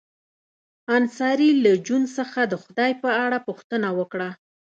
انصاري 0.97 1.49
له 1.63 1.71
جون 1.85 2.03
څخه 2.17 2.39
د 2.51 2.53
خدای 2.63 2.91
په 3.03 3.09
اړه 3.23 3.37
پوښتنه 3.47 3.87
وکړه 3.99 4.29